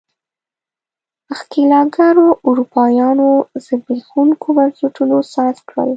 ښکېلاکګرو 1.37 2.27
اروپایانو 2.47 3.29
زبېښونکو 3.65 4.47
بنسټونو 4.57 5.17
ساز 5.33 5.55
کړل. 5.67 5.89